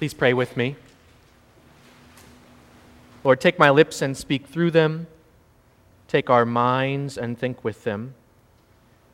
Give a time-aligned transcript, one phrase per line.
[0.00, 0.76] Please pray with me.
[3.22, 5.08] Lord, take my lips and speak through them.
[6.08, 8.14] Take our minds and think with them.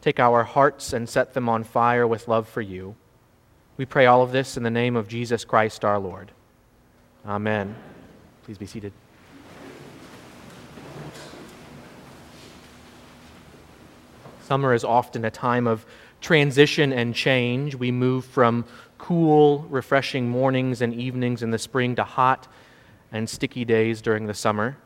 [0.01, 2.95] Take our hearts and set them on fire with love for you.
[3.77, 6.30] We pray all of this in the name of Jesus Christ our Lord.
[7.26, 7.74] Amen.
[8.44, 8.92] Please be seated.
[14.44, 15.84] Summer is often a time of
[16.20, 17.74] transition and change.
[17.74, 18.64] We move from
[18.98, 22.48] cool, refreshing mornings and evenings in the spring to hot
[23.12, 24.77] and sticky days during the summer.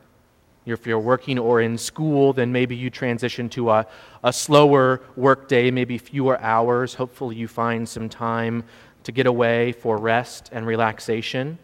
[0.65, 3.87] If you're working or in school, then maybe you transition to a,
[4.23, 6.93] a slower work day, maybe fewer hours.
[6.93, 8.63] Hopefully, you find some time
[9.03, 11.57] to get away for rest and relaxation.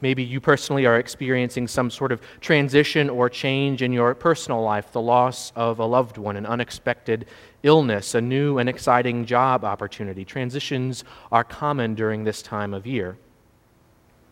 [0.00, 4.92] Maybe you personally are experiencing some sort of transition or change in your personal life,
[4.92, 7.26] the loss of a loved one, an unexpected
[7.62, 10.24] illness, a new and exciting job opportunity.
[10.24, 13.18] Transitions are common during this time of year.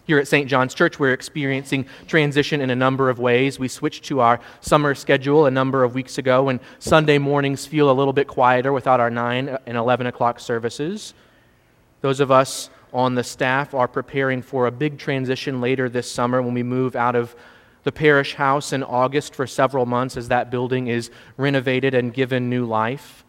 [0.07, 0.49] Here at St.
[0.49, 3.59] John's Church, we're experiencing transition in a number of ways.
[3.59, 7.91] We switched to our summer schedule a number of weeks ago, and Sunday mornings feel
[7.91, 11.13] a little bit quieter without our 9 and 11 o'clock services.
[12.02, 16.41] Those of us on the staff are preparing for a big transition later this summer
[16.41, 17.35] when we move out of
[17.87, 22.51] the parish house in August for several months as that building is renovated and given
[22.51, 23.24] new life.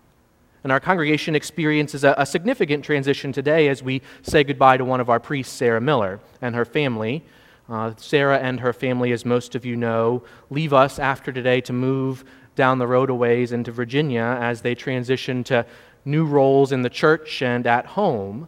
[0.64, 5.00] And our congregation experiences a, a, significant transition today as we say goodbye to one
[5.00, 7.24] of our priests, Sarah Miller, and her family.
[7.70, 11.72] Uh, Sarah and her family, as most of you know, leave us after today to
[11.72, 15.68] move down the road a ways into Virginia as they transition to
[16.04, 18.48] new roles in the church and at home.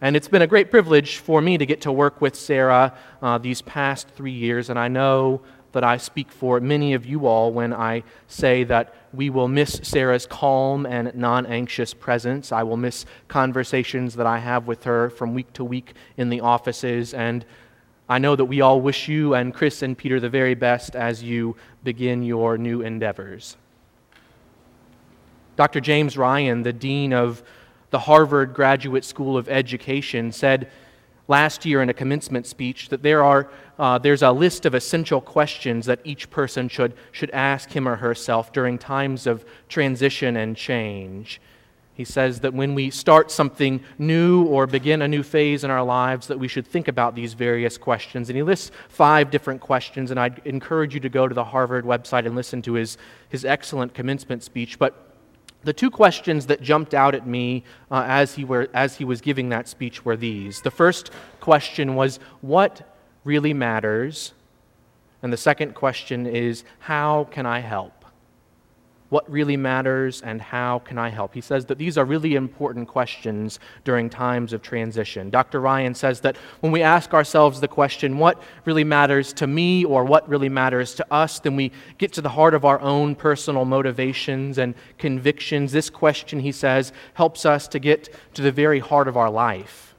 [0.00, 3.38] And it's been a great privilege for me to get to work with Sarah uh,
[3.38, 5.40] these past three years, and I know
[5.72, 9.80] that I speak for many of you all when I say that we will miss
[9.82, 12.52] Sarah's calm and non anxious presence.
[12.52, 16.40] I will miss conversations that I have with her from week to week in the
[16.40, 17.44] offices, and
[18.08, 21.22] I know that we all wish you and Chris and Peter the very best as
[21.22, 23.56] you begin your new endeavors.
[25.56, 25.80] Dr.
[25.80, 27.42] James Ryan, the Dean of
[27.90, 30.70] the Harvard Graduate School of Education, said
[31.28, 35.20] last year in a commencement speech that there are, uh, there's a list of essential
[35.20, 40.56] questions that each person should, should ask him or herself during times of transition and
[40.56, 41.40] change.
[41.94, 45.82] He says that when we start something new or begin a new phase in our
[45.82, 48.28] lives, that we should think about these various questions.
[48.28, 51.84] And he lists five different questions, and I'd encourage you to go to the Harvard
[51.84, 54.78] website and listen to his, his excellent commencement speech.
[54.78, 55.07] But
[55.64, 59.20] the two questions that jumped out at me uh, as, he were, as he was
[59.20, 60.62] giving that speech were these.
[60.62, 61.10] The first
[61.40, 64.32] question was, What really matters?
[65.22, 67.97] And the second question is, How can I help?
[69.10, 71.32] What really matters, and how can I help?
[71.32, 75.30] He says that these are really important questions during times of transition.
[75.30, 75.60] Dr.
[75.60, 80.04] Ryan says that when we ask ourselves the question, what really matters to me or
[80.04, 83.64] what really matters to us, then we get to the heart of our own personal
[83.64, 85.72] motivations and convictions.
[85.72, 89.94] This question, he says, helps us to get to the very heart of our life.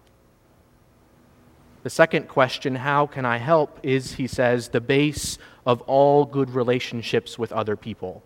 [1.81, 6.51] The second question, how can I help, is, he says, the base of all good
[6.51, 8.21] relationships with other people.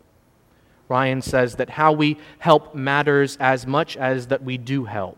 [0.93, 5.17] Ryan says that how we help matters as much as that we do help.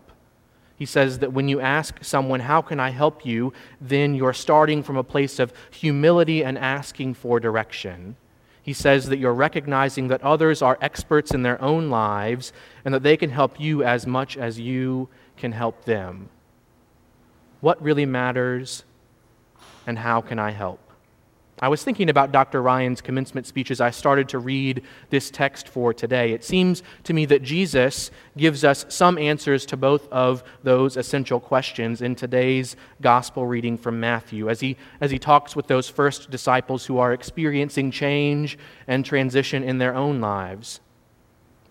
[0.74, 3.52] He says that when you ask someone, How can I help you?
[3.78, 8.16] then you're starting from a place of humility and asking for direction.
[8.62, 13.02] He says that you're recognizing that others are experts in their own lives and that
[13.02, 16.30] they can help you as much as you can help them.
[17.60, 18.84] What really matters
[19.86, 20.85] and how can I help?
[21.58, 22.60] I was thinking about Dr.
[22.60, 26.32] Ryan's commencement speech as I started to read this text for today.
[26.32, 31.40] It seems to me that Jesus gives us some answers to both of those essential
[31.40, 36.30] questions in today's gospel reading from Matthew as he, as he talks with those first
[36.30, 40.80] disciples who are experiencing change and transition in their own lives.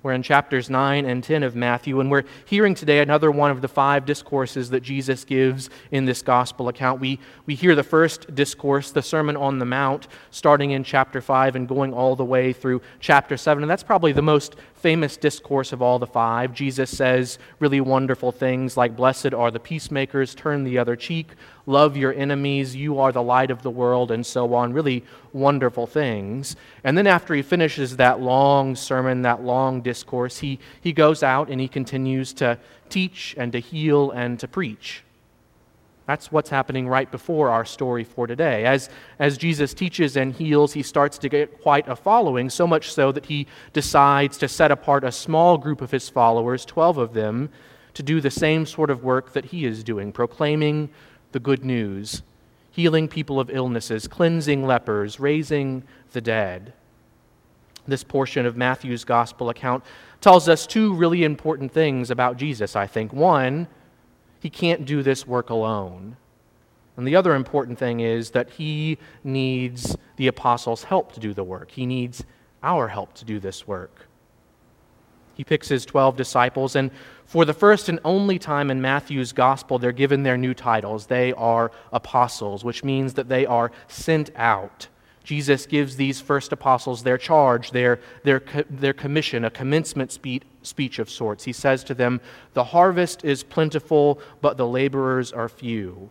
[0.05, 3.61] We're in chapters 9 and 10 of Matthew, and we're hearing today another one of
[3.61, 7.01] the five discourses that Jesus gives in this gospel account.
[7.01, 11.55] We, we hear the first discourse, the Sermon on the Mount, starting in chapter 5
[11.55, 13.63] and going all the way through chapter 7.
[13.63, 16.53] And that's probably the most famous discourse of all the five.
[16.53, 21.31] Jesus says really wonderful things like, Blessed are the peacemakers, turn the other cheek,
[21.65, 24.73] love your enemies, you are the light of the world, and so on.
[24.73, 25.03] Really
[25.33, 26.55] wonderful things.
[26.83, 31.49] And then after he finishes that long sermon, that long discourse, he, he goes out
[31.49, 35.04] and he continues to teach and to heal and to preach.
[36.05, 38.65] That's what's happening right before our story for today.
[38.65, 42.93] As, as Jesus teaches and heals, he starts to get quite a following, so much
[42.93, 47.13] so that he decides to set apart a small group of his followers, 12 of
[47.13, 47.49] them,
[47.95, 50.89] to do the same sort of work that he is doing, proclaiming
[51.31, 52.21] the good news,
[52.69, 56.73] healing people of illnesses, cleansing lepers, raising the dead.
[57.87, 59.83] This portion of Matthew's gospel account
[60.21, 63.13] tells us two really important things about Jesus, I think.
[63.13, 63.67] One,
[64.45, 66.17] he can't do this work alone.
[66.95, 71.43] And the other important thing is that he needs the apostles' help to do the
[71.43, 71.71] work.
[71.71, 72.23] He needs
[72.61, 74.05] our help to do this work.
[75.33, 76.91] He picks his 12 disciples, and
[77.25, 81.07] for the first and only time in Matthew's gospel, they're given their new titles.
[81.07, 84.89] They are apostles, which means that they are sent out.
[85.23, 90.99] Jesus gives these first apostles their charge, their, their, their commission, a commencement speech, speech
[90.99, 91.43] of sorts.
[91.43, 92.21] He says to them,
[92.53, 96.09] The harvest is plentiful, but the laborers are few.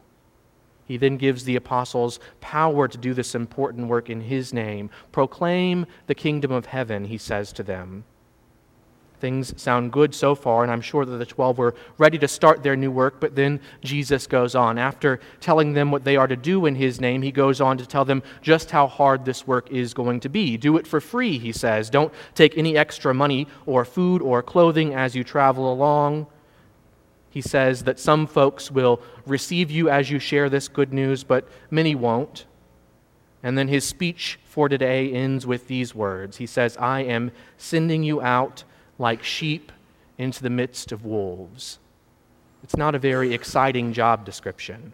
[0.87, 4.91] He then gives the apostles power to do this important work in his name.
[5.13, 8.05] Proclaim the kingdom of heaven, he says to them.
[9.25, 12.63] Things sound good so far, and I'm sure that the 12 were ready to start
[12.63, 14.77] their new work, but then Jesus goes on.
[14.77, 17.87] After telling them what they are to do in his name, he goes on to
[17.87, 20.59] tell them just how hard this work is going to be.
[20.59, 21.89] Do it for free, he says.
[21.89, 26.27] Don't take any extra money or food or clothing as you travel along.
[27.31, 31.49] He says that some folks will receive you as you share this good news, but
[31.71, 32.45] many won't.
[33.43, 38.03] And then his speech for today ends with these words He says, I am sending
[38.03, 38.65] you out
[38.99, 39.73] like sheep
[40.19, 41.79] into the midst of wolves.
[42.63, 44.93] It's not a very exciting job description.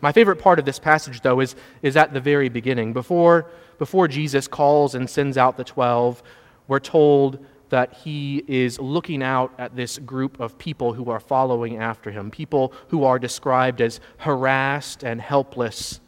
[0.00, 2.92] My favorite part of this passage, though, is, is at the very beginning.
[2.92, 3.46] Before,
[3.78, 6.22] before Jesus calls and sends out the twelve,
[6.68, 11.78] we're told that he is looking out at this group of people who are following
[11.78, 16.00] after him, people who are described as harassed and helpless.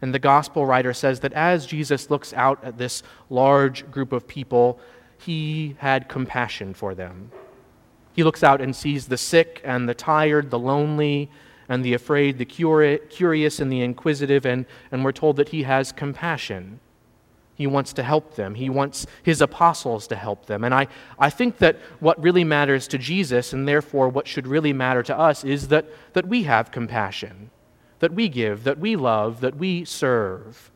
[0.00, 4.26] And the gospel writer says that as Jesus looks out at this large group of
[4.26, 4.80] people,
[5.24, 7.30] he had compassion for them.
[8.12, 11.30] He looks out and sees the sick and the tired, the lonely
[11.68, 15.92] and the afraid, the curious and the inquisitive, and, and we're told that he has
[15.92, 16.80] compassion.
[17.54, 18.54] He wants to help them.
[18.54, 20.64] He wants his apostles to help them.
[20.64, 20.88] And I,
[21.18, 25.16] I think that what really matters to Jesus, and therefore what should really matter to
[25.16, 27.50] us, is that, that we have compassion,
[28.00, 30.70] that we give, that we love, that we serve.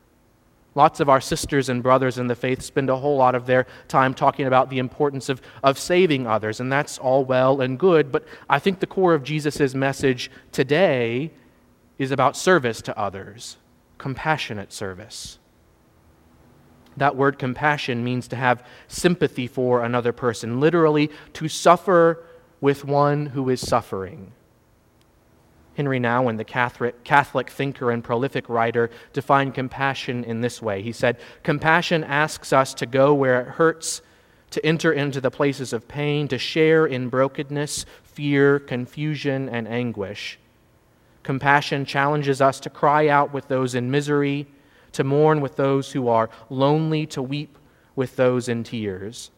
[0.77, 3.67] Lots of our sisters and brothers in the faith spend a whole lot of their
[3.89, 8.13] time talking about the importance of, of saving others, and that's all well and good.
[8.13, 11.33] But I think the core of Jesus' message today
[11.97, 13.57] is about service to others,
[13.97, 15.39] compassionate service.
[16.99, 22.23] That word compassion means to have sympathy for another person, literally, to suffer
[22.61, 24.33] with one who is suffering.
[25.77, 30.83] Henry Nouwen, the Catholic, Catholic thinker and prolific writer, defined compassion in this way.
[30.83, 34.03] He said, Compassion asks us to go where it hurts,
[34.51, 40.39] to enter into the places of pain, to share in brokenness, fear, confusion, and anguish.
[41.23, 44.47] Compassion challenges us to cry out with those in misery
[44.97, 47.59] to mourn with those who are lonely, to weep
[47.95, 49.31] with those in tears.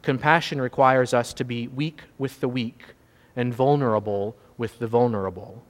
[0.00, 2.94] Compassion requires us to be weak with the weak
[3.36, 5.62] and vulnerable with the vulnerable.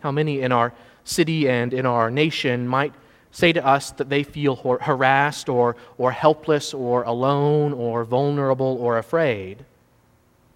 [0.00, 0.72] How many in our
[1.04, 2.94] city and in our nation might
[3.30, 8.98] say to us that they feel harassed or, or helpless or alone or vulnerable or
[8.98, 9.64] afraid?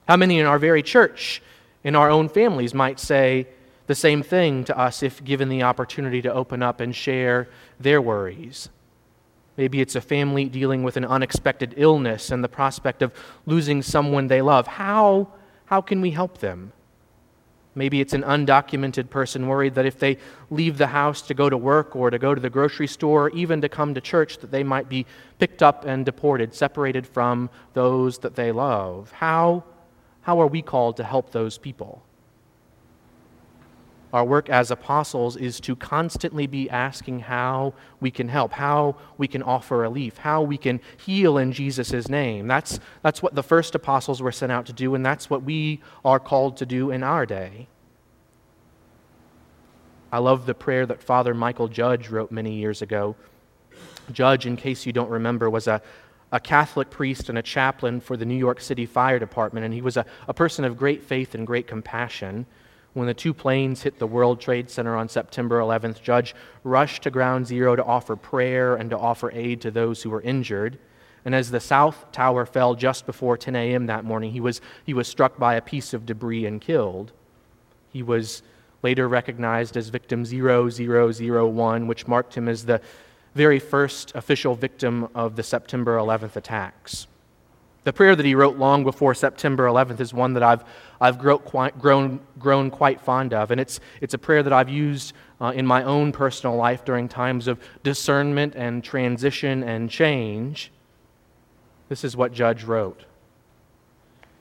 [0.09, 1.43] How many in our very church,
[1.83, 3.47] in our own families, might say,
[3.87, 7.49] the same thing to us if given the opportunity to open up and share
[7.79, 8.69] their worries.
[9.57, 13.13] Maybe it's a family dealing with an unexpected illness and the prospect of
[13.47, 14.67] losing someone they love.
[14.67, 15.29] How,
[15.67, 16.73] how can we help them?
[17.77, 20.19] Maybe it's an undocumented person worried that if they
[20.49, 23.31] leave the house to go to work or to go to the grocery store or
[23.31, 25.07] even to come to church, that they might be
[25.39, 29.11] picked up and deported, separated from those that they love.
[29.13, 29.65] How,
[30.23, 32.03] how are we called to help those people?
[34.15, 39.27] Our work as apostles is to constantly be asking how we can help, how we
[39.27, 42.47] can offer relief, how we can heal in Jesus' name.
[42.47, 45.81] That's, that's what the first apostles were sent out to do, and that's what we
[46.05, 47.67] are called to do in our day.
[50.13, 53.17] I love the prayer that Father Mychal Judge wrote many years ago.
[54.13, 55.83] Judge, in case you don't remember, was a,
[56.31, 59.83] a Catholic priest and a chaplain for the New York City Fire Department, and he
[59.83, 62.47] was a, a person of great faith and great compassion.
[62.95, 67.11] When the two planes hit the World Trade Center on September 11th, Judge rushed to
[67.11, 70.79] ground zero to offer prayer and to offer aid to those who were injured.
[71.25, 73.87] And as the South Tower fell just before 10 a.m.
[73.87, 77.11] that morning, he was, he was struck by a piece of debris and killed.
[77.93, 78.43] He was
[78.83, 82.81] later recognized as victim 0001, which marked him as the
[83.35, 87.09] very first official victim of the September 11th attacks.
[87.85, 90.65] The prayer that he wrote long before September 11th is one that I've,
[91.01, 93.51] I've grown, grown quite fond of.
[93.51, 97.09] And it's, it's a prayer that I've used uh, in my own personal life during
[97.09, 100.73] times of discernment and transition and change.
[101.91, 103.05] This is what Judge wrote.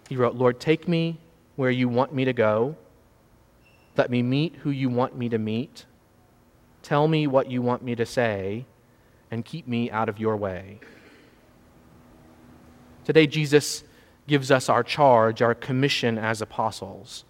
[0.08, 1.20] He wrote, Lord, take me
[1.58, 2.78] where you want me to go.
[3.98, 5.86] Let me meet who you want me to meet.
[6.82, 8.66] Tell me what you want me to say,
[9.32, 10.80] and keep me out of your way.
[13.06, 13.84] Today, Jesus
[14.28, 17.26] gives us our charge, our commission as apostles.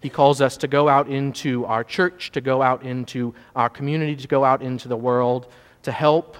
[0.00, 4.16] He calls us to go out into our church, to go out into our community,
[4.16, 5.46] to go out into the world,
[5.82, 6.36] to help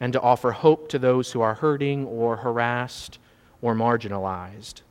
[0.00, 3.18] and to offer hope to those who are hurting or harassed
[3.62, 4.82] or marginalized.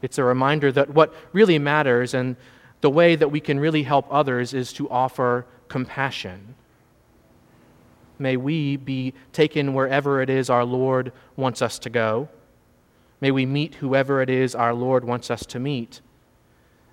[0.00, 2.36] It's a reminder that what really matters and
[2.80, 6.56] the way that we can really help others is to offer compassion.
[8.22, 12.28] May we be taken wherever it is our Lord wants us to go.
[13.20, 16.00] May we meet whoever it is our Lord wants us to meet.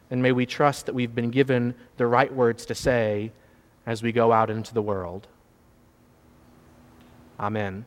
[0.10, 3.32] And may we trust that we've been given the right words to say
[3.86, 5.28] as we go out into the world.
[7.40, 7.86] Amen.